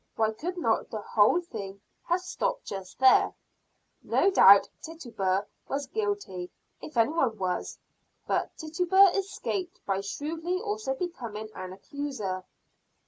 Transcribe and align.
Why 0.15 0.31
could 0.33 0.57
not 0.57 0.89
the 0.89 1.01
whole 1.01 1.41
thing 1.41 1.79
have 2.05 2.21
stopped 2.21 2.65
just 2.65 2.97
there? 2.97 3.35
No 4.01 4.31
doubt 4.31 4.67
Tituba 4.81 5.45
was 5.67 5.85
guilty, 5.85 6.49
if 6.81 6.97
any 6.97 7.11
one 7.13 7.37
was. 7.37 7.77
But 8.25 8.57
Tituba 8.57 9.11
escaped, 9.15 9.79
by 9.85 10.01
shrewdly 10.01 10.59
also 10.59 10.95
becoming 10.95 11.49
an 11.53 11.71
accuser. 11.73 12.45